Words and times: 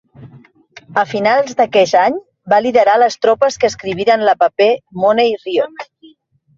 A 1.01 1.03
finals 1.11 1.53
d'aqueix 1.59 1.93
any, 2.05 2.17
va 2.55 2.61
liderar 2.69 2.97
les 3.05 3.21
tropes 3.27 3.61
que 3.63 3.73
escriviren 3.73 4.27
la 4.31 4.39
Paper 4.45 4.73
Money 5.07 5.41
Riot. 5.47 5.91